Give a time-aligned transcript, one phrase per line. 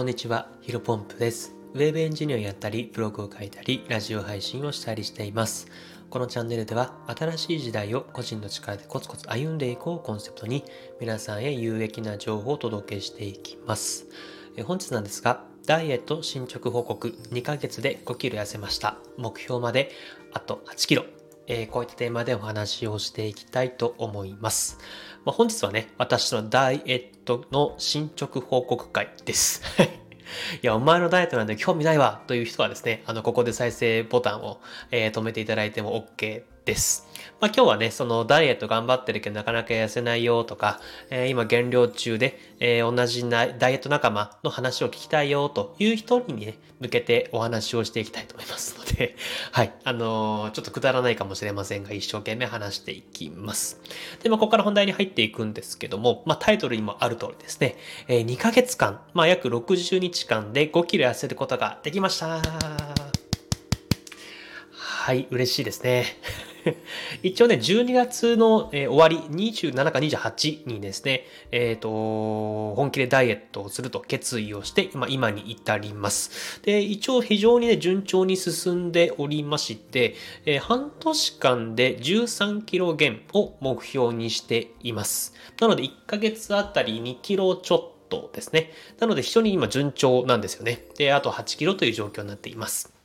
[0.00, 1.54] こんにちは、ヒロポンプです。
[1.74, 5.68] ウェブエンジニアをやったり、ブログを書いたり、ラジオ配信をしたりしています。
[6.08, 10.64] このチャンネルでは、新しい時代を個人の力でコツコツ歩んでいこうコンセプトに、
[11.02, 14.06] 皆さんへ有益な情報をお届けしていきます。
[14.56, 18.96] え本日なんですが、ダイエット進捗報告2ヶ月で5キロ痩せました。
[19.18, 19.90] 目標まで
[20.32, 21.04] あと8キロ。
[21.52, 24.78] えーこういったテーマでお話をしていきたいと思います。
[25.24, 29.60] まあ、本日はね、私のダイエットの進捗報告会です。
[30.62, 34.60] いや、お前のダイエットなんで興味ないわという人はですね、あの、ここで再生ボタンを、
[34.92, 37.10] えー止めていただいても OK です。
[37.40, 40.78] まあ、今日はね、そのダイエット頑張ってるけどなかなか痩せないよとか、
[41.08, 49.16] えー今減量中で、えー同じなダイエット仲間の話を聞きたいよという人にね、向けてお話をしていきたいと思いますので、
[49.52, 53.80] はい、あのーちょっとくだらないかもしれませんが、一生懸命話していきます。
[54.22, 62.42] で、まあ、ここから本題に入っていくんですけども、まあ、タイトルにもある通りですね、えー2ヶ月間、まあ、約60日間で5キロ痩せることができました。
[64.74, 66.04] はい、嬉しいですね。
[67.22, 76.60] 一応ね、12月の、えー終わり、27か28にですね、えっ、と、本気でダイエットをすると決意をして、まあ、今に至ります。
[76.62, 80.14] で、一応非常にね、順調に進んでおりまして、
[80.46, 85.34] えー半年間で13キロ減を目標にしています。
[85.60, 88.72] なので、1ヶ月あたり2キロちょっとですね。
[88.98, 90.84] なので、非常に今順調なんですよね。
[90.96, 92.99] で、あと8キロという状況になっています。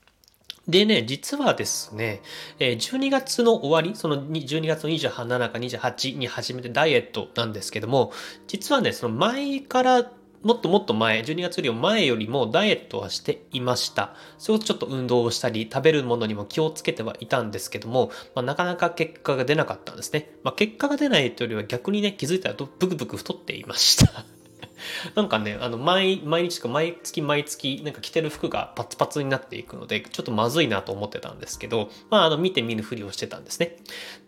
[0.68, 2.22] でね、実はですね、
[2.60, 8.12] 12月の終わり、その12月の27か28に始めてダイエットなんですけども、
[8.48, 14.16] 実はね、その前から、もっともっと前、12月よりも前よりもダイエットはしていました。
[14.38, 20.32] それこそちょっと運動をしたり、食べるものにも気をつけてはいたんですけども、まあ、なかなか結果が出なかったんですね。
[20.44, 24.35] まあ、結果が出ないというよりは逆にね、気づいたらブクブク太っていました。
[25.16, 33.78] なんかね、あの、毎、毎日か毎月毎月、なんか着てる服がパツパツになっていくので、ちょっとまずいなと思ってたんですけど、まあ、あの、見て見ぬふりをしてたんですね。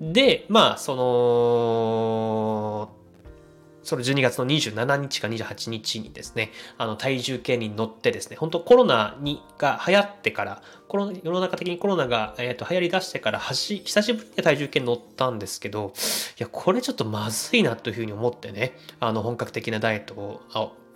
[0.01, 2.97] で、まあ、その、
[3.88, 13.56] その12月の27日か28日にですね、あの体重計に乗ってですね、本当コロナにが流行ってから、コロ世の中的にコロナが、えー、と流行り出してから、久
[13.86, 15.94] しぶりに体重計に乗ったんですけど、
[16.38, 20.42] いや、これちょっとまずいなというふうに思ってね、あの本格的なダイエットを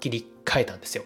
[0.02, 1.04] 切り替えたんですよ。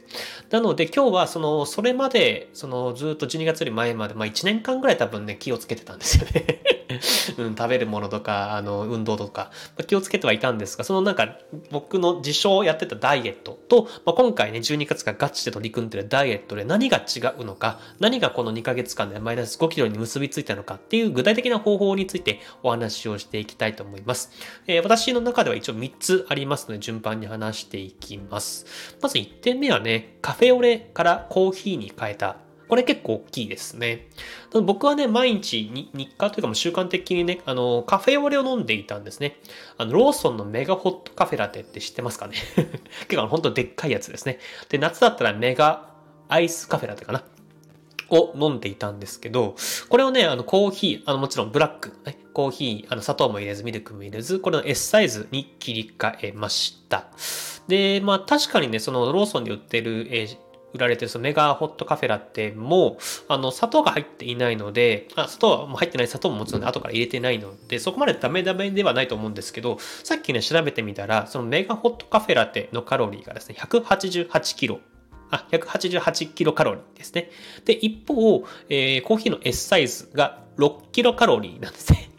[0.49, 6.61] なので今日はその、それまで、そのずっと12月より前まで、まあ1年間ぐらい多分ね、気をつけてたんですよね。
[7.37, 11.39] うん、食べるものとか、あの、運動とか、まあ気をつけてはいたんですが、そのなんか、
[11.71, 24.31] 僕の自称やってたダイエットと、まあ、今回ね、12月からガチで取り組んでるダイエットで何が違うのか、何がこの2ヶ月間でマイナス5キロに結びついたのかっていう具体的な方法についてお話をしていきたいと思います。
[24.67, 28.95] えー私の中では一応3つありますので、順番に話していきます。
[29.01, 32.37] まず1点目はね、カフェオレからコーヒーに変えた。
[32.67, 34.07] これ結構大きいですね。
[34.51, 39.37] 僕はね、毎日に日課というかもう習慣的にね、あの、カフェオレを飲んでいたんですね。
[39.77, 42.35] あの、ローソンのメガホットカフェラテって知ってますかね？
[43.07, 44.39] 結構、ほんとでっかいやつですね。
[44.69, 45.89] で、夏だったらメガ
[46.27, 47.23] アイスカフェラテかな？
[48.09, 49.55] を飲んでいたんですけど、
[49.89, 57.07] これをね、あの、コーヒー、あの、もちろんブラック、ね、コーヒー、あの、砂糖も入れず、ミルクも入れず、これの S サイズに切り替えました。
[57.67, 60.37] で、まあ、確かにね、その、ローソンで売ってる、えー
[60.75, 62.97] 売られてるそのメガホットカフェラテも、
[63.29, 74.79] あの、砂糖が入っていないので、あ砂糖も入ってない砂糖ももちろん後から入れてないので、そこまでダメダメではないと思うんですけど、さっきね、調べてみたら、そのメガホットカフェラテのカロリーがですね、188キロ。
[75.31, 77.31] あ、188キロカロリーですね。
[77.63, 82.09] で、一方、えーコーヒーの S サイズが6キロカロリーなんですね。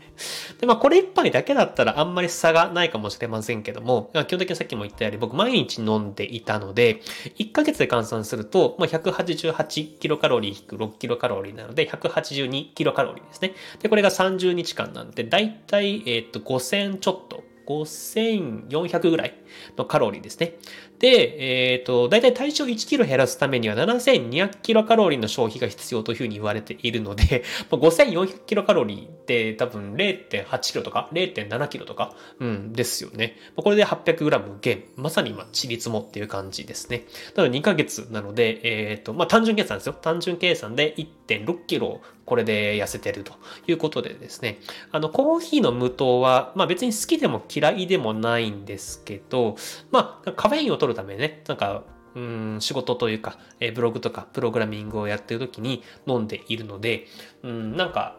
[0.61, 7.01] で、まあ、これ一杯だけだったらあんまり差がないかもしれませんけども、基本的にさっきも言ったように僕毎日飲んでいたので、
[7.39, 13.53] 1ヶ月で換算すると、まあ、188キロカロリー引く6キロカロリーなので、182キロカロリーですね。
[13.81, 17.56] で、これが30日間なんで、だいたい、えっと、5000ちょっと。
[17.67, 19.35] 5400ぐらい
[19.77, 20.55] のカロリーですね。
[20.99, 33.37] で、えっ、と、だいたい体重1キロ減らすためには7200キロカロリーの消費が必要というふうに言われているので、 5400キロカロリーって多分0.8キロとか0.7キロとか、うん、ですよね。
[33.57, 34.85] これで800グラム減。
[34.97, 37.05] まさに今、ちりつもっていう感じですね。
[37.35, 39.93] なので2ヶ月なので、えっ、と、まあ単純計算ですよ。
[39.93, 43.33] 単純計算で1.6キロこれで痩せてると
[43.67, 44.59] いうことでですね。
[44.93, 49.57] あの、コーヒーの無糖は、まあ別に好きでも嫌いでもないんですけど、
[49.91, 51.85] まあカフェインを取るためね、なんか、
[52.15, 57.07] うん、仕事というか、えブログとかプログラミングをやってる時に飲んでいるので、
[57.43, 58.17] うん、なんか、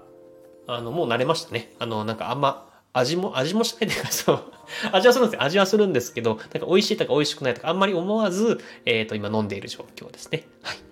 [0.68, 1.74] あの、もう慣れましたね。
[1.80, 4.44] あの、なんかあんま味も、味もしないというか、そう、
[4.92, 5.44] 味はするんですよ。
[5.44, 10.48] 味はするんですけど、なんか美味しいとか美味しくないとか、あんまり思わず、えっ、ー、と、今飲んでいる状況ですね。
[10.62, 10.87] はい。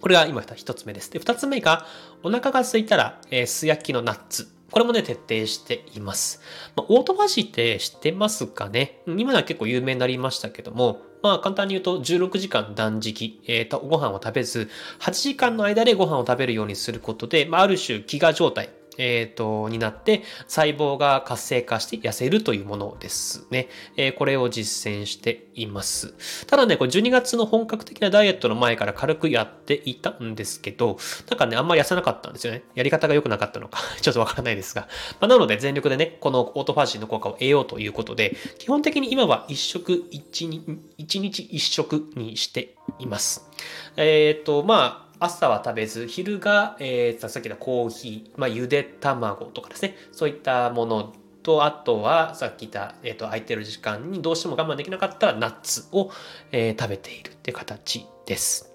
[0.00, 1.10] これが今一つ目です。
[1.10, 1.86] で、二つ目が、
[2.22, 4.48] お腹が空いたら、えー、素焼きのナッツ。
[4.70, 6.40] これもね、徹底しています。
[6.76, 9.00] まあ、オートファジーって知ってますかね？
[9.06, 14.68] 今では結構有名になりましたけども、まあ簡単に言うと16時間断食、えー、ご飯を食べず、
[15.00, 23.68] 8時間の間でご飯を食べるようにすることで、まあある種飢餓状態、えっ、ー、と、になって、細胞が活性化して痩せるというものですね。
[23.96, 26.14] えー、これを実践しています。
[26.46, 30.98] ただね、これ12月の本格的なダイエットの前から軽くやっていたんですけど、
[31.30, 32.64] なんかね、あんま痩せなかったんですよね。
[32.74, 34.88] やり方が良くなかったのか ちょっとわからないですが。
[35.20, 43.48] まあ、なので、全力でね、このオートファジーの効果を得ようということで、基本的に今は1食1、1日1食にしています。
[43.96, 51.12] えっ、ー、と、まあ、朝は食べず、昼が、えー、さっきのコーヒー、まあ、ゆで卵とかですね、そういったもの
[51.42, 56.10] と、あとは、さっき言った、えっ、ー、と、空いてる時間にどうしても我慢できなかったら、ナッツを、
[56.52, 58.74] えー、食べているって形です。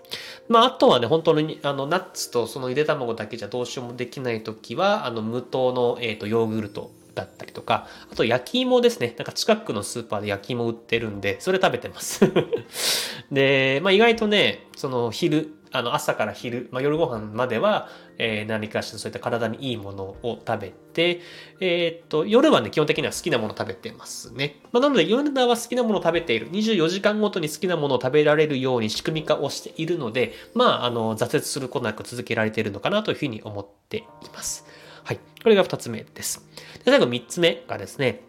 [0.50, 9.14] まあ、あとはね、本当に、あの、ナッツとそのゆで卵だけじゃどうしようもできないときは、あの、無糖の、えっ、ー、と、ヨーグルトだったりとか、あと焼き芋ですね。
[9.18, 12.32] なんか近くのスーパーで焼き芋売ってるんで、それ食べてます
[13.32, 17.90] で、まあ意外とね、その昼、あの朝から昼、まあ、夜ご飯までは、
[18.20, 21.20] えー、何かしらそういった体にいいものを食べて、
[21.60, 24.62] えー、っと、夜はね、基本的には好きなものを食べてますね。
[24.72, 26.50] まあ、なので、夜は好きなものを食べている。
[26.52, 34.66] 24時間ごとに好きなものを食べられるように仕組み化をしているので、まあ、あの、挫折することなく続けられているのかなというふうに思っています。
[35.04, 35.20] はい。
[35.42, 36.48] これが2つ目です。
[36.86, 38.22] で最後3つ目がですね、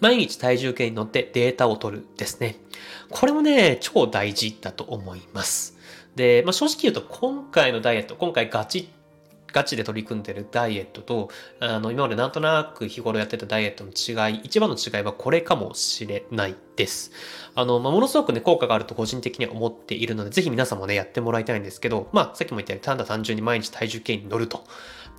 [0.00, 2.56] 毎日体重計に乗ってデータを取るですね。
[3.10, 5.76] これもね、超大事だと思います。
[6.16, 8.88] で、まあ、正直言うと今回のダイエット、今回ガチ
[9.52, 11.28] ガチで取り組んでるダイエットと、
[11.60, 16.56] あの、今までなんとなく日頃やってたダイエットの違い、一番の違いはこれかもしれない。
[16.80, 17.12] です。
[17.54, 24.64] あの、まあ、ものすごくね、効果があると個人的には思っているので、ぜひ皆さんもね、やってもらいたいんですけど、まあ、さっきも言ったように、ただ単純に毎日体重計に乗ると。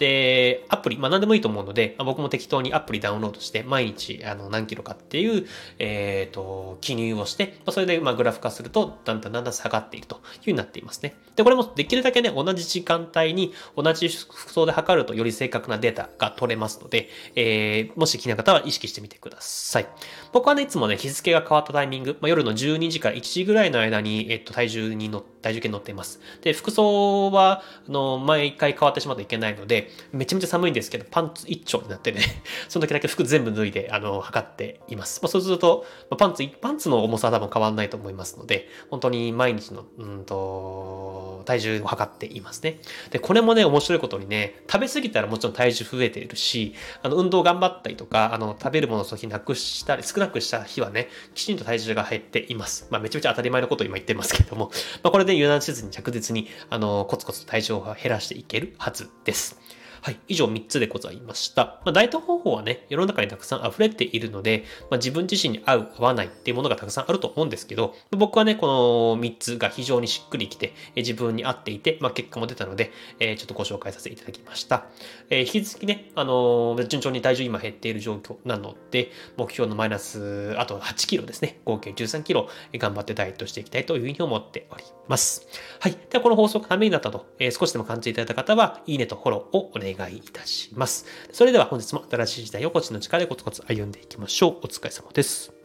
[0.02, 5.46] で、アプリ、まあ何でもいいと思うので、まあ、僕も適当にアプリダウンロードして、毎日あの何キロかっていう、
[5.78, 11.14] えっ、ー、と、記入をして、まあ、それでまあグラフ化すると、だんだんだんだん下がっているというふうになっていますね。
[11.36, 19.88] で、これもできるだけね、同じ時間帯に同じ服装で測るとより正確なデータが取れますので、えー、もし気になる方は意識してみてください。
[20.32, 26.22] 僕はね、いつもね、日付が変わったタイミング、まあ、夜の12時から1時ぐらいの間に、えっと、体重に乗って、体重計に乗っています。
[26.42, 32.22] で、服装は、あの、毎回変わってしまうといけないので、めちゃめちゃ寒いんですけど、パンツ一丁になってね、
[32.70, 35.20] その時だけ服全部脱いで、あの、測っています。
[35.22, 42.80] まあ、そうすると、まあ、パンツ、パンツの重さは多分変わんないと思いますので、本当に毎日の、うんと、体重を測っていますね。
[43.10, 51.10] で、これもね、面白いことにね、食べ過ぎたらもちろん体重増えているし、あの、運動頑張ったりとか、あの、食べるものの時なくしたり、少なくした日はね、
[51.42, 52.88] きちんと体重が減っています。
[52.92, 54.72] まあ、めちゃめちゃ当たり前のことを今言ってますけども、
[55.02, 59.60] まあ、これで油断せずに着実に、あの、コツコツと体重を減らしていけるはずです。
[60.04, 60.20] はい。
[60.28, 61.80] 以上3つでございました。
[61.86, 74.88] まあ、ダイエット方法はね、世の中にたくさん溢れているので、まあ、自分自身に合う、合わないっていうものがたくさんあると思うんですけど、僕はね、この3つが非常にしっくりきて、自分に合っていて、まあ、結果も出たので、えー、ちょっとご紹介させていただきました。
[75.30, 85.48] えー、引き続きね、あのー、順調に体重今減っている状況なので、目標のマイナス、あと8キロですね、合計13キロ、頑張ってダイエットしていきたいというふうに思っております。
[85.80, 85.92] はい。
[86.10, 91.06] では、この放送がためになったと、えー、少しでも感じていただいた方は、いいねとフォローをお願いします願いいたします。
[91.32, 94.52] それでは本日も新しい時代をこっちの力でコツコツ歩んでいきましょう。
[94.64, 95.61] お疲れ様です。